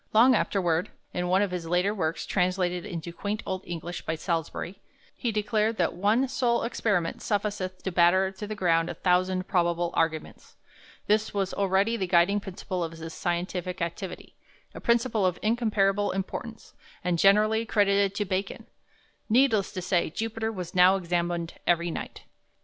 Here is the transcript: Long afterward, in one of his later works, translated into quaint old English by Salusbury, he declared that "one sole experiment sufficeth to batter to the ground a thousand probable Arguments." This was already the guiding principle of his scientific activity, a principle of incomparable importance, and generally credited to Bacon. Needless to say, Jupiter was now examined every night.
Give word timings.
Long 0.13 0.33
afterward, 0.33 0.89
in 1.13 1.27
one 1.27 1.43
of 1.43 1.51
his 1.51 1.67
later 1.67 1.93
works, 1.93 2.25
translated 2.25 2.87
into 2.87 3.13
quaint 3.13 3.43
old 3.45 3.61
English 3.67 4.01
by 4.03 4.15
Salusbury, 4.15 4.81
he 5.15 5.31
declared 5.31 5.77
that 5.77 5.93
"one 5.93 6.27
sole 6.27 6.63
experiment 6.63 7.21
sufficeth 7.21 7.83
to 7.83 7.91
batter 7.91 8.31
to 8.31 8.47
the 8.47 8.55
ground 8.55 8.89
a 8.89 8.95
thousand 8.95 9.47
probable 9.47 9.91
Arguments." 9.93 10.55
This 11.05 11.35
was 11.35 11.53
already 11.53 11.97
the 11.97 12.07
guiding 12.07 12.39
principle 12.39 12.83
of 12.83 12.93
his 12.93 13.13
scientific 13.13 13.79
activity, 13.79 14.33
a 14.73 14.81
principle 14.81 15.23
of 15.23 15.37
incomparable 15.43 16.13
importance, 16.13 16.73
and 17.03 17.19
generally 17.19 17.63
credited 17.63 18.15
to 18.15 18.25
Bacon. 18.25 18.65
Needless 19.29 19.71
to 19.73 19.83
say, 19.83 20.09
Jupiter 20.09 20.51
was 20.51 20.73
now 20.73 20.95
examined 20.95 21.53
every 21.67 21.91
night. 21.91 22.23